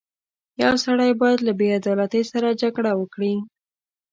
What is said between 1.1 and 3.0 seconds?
باید له بېعدالتۍ سره جګړه